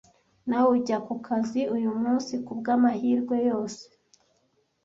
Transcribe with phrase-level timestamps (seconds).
[0.47, 3.83] Nawe ujya kukazi uyumunsi, kubwamahirwe yose?